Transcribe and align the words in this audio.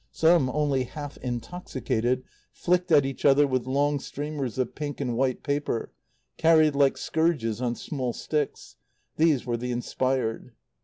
Some, 0.11 0.49
only 0.49 0.85
half 0.85 1.17
intoxicated, 1.17 2.23
flicked 2.51 2.91
at 2.91 3.05
each 3.05 3.23
other 3.23 3.45
with 3.45 3.67
long 3.67 3.99
streamers 3.99 4.57
of 4.57 4.73
pink 4.73 4.99
and 4.99 5.15
white 5.15 5.43
paper, 5.43 5.91
carried 6.37 6.73
like 6.73 6.97
scourges 6.97 7.61
on 7.61 7.75
small 7.75 8.11
sticks. 8.11 8.77
These 9.17 9.45
were 9.45 9.57
the 9.57 9.71
inspired. 9.71 10.53